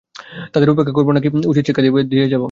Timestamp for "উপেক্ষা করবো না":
0.69-1.19